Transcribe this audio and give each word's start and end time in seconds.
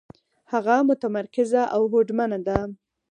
هغه 0.53 0.75
متمرکزه 0.89 1.61
او 1.75 1.81
هوډمنه 1.91 2.39
ده. 2.47 2.57